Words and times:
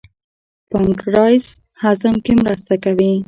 پانکریاس 0.69 1.45
هضم 1.81 2.15
کې 2.25 2.33
مرسته 2.43 2.73
کوي. 2.83 3.11